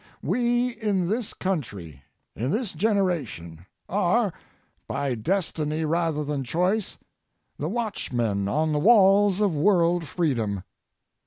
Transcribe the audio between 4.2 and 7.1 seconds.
ŌĆō by destiny rather than choice ŌĆō